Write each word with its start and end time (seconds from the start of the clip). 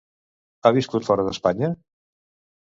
Ha 0.63 0.71
viscut 0.77 1.05
fora 1.09 1.27
d'Espanya? 1.29 1.71